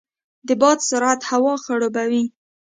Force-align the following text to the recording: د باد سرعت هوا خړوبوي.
د 0.47 0.49
باد 0.61 0.79
سرعت 0.89 1.21
هوا 1.31 1.53
خړوبوي. 1.63 2.23